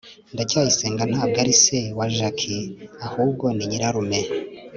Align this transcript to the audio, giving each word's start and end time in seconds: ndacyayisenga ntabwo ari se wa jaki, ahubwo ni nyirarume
ndacyayisenga 0.33 1.03
ntabwo 1.11 1.37
ari 1.43 1.53
se 1.63 1.79
wa 1.97 2.07
jaki, 2.15 2.57
ahubwo 3.05 3.45
ni 3.55 3.65
nyirarume 3.69 4.19